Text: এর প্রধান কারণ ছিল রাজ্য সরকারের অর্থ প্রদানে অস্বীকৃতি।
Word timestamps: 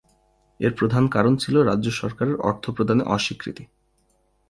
এর 0.59 0.71
প্রধান 0.75 1.03
কারণ 1.07 1.33
ছিল 1.35 1.55
রাজ্য 1.61 1.87
সরকারের 1.91 2.37
অর্থ 2.41 2.63
প্রদানে 2.69 3.03
অস্বীকৃতি। 3.07 3.63